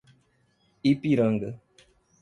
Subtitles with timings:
[0.91, 1.49] Ipiranga